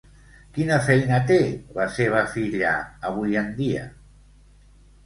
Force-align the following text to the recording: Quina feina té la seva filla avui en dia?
Quina 0.53 0.79
feina 0.87 1.19
té 1.31 1.37
la 1.81 1.87
seva 1.99 2.25
filla 2.33 2.75
avui 3.13 3.41
en 3.45 3.55
dia? 3.61 3.89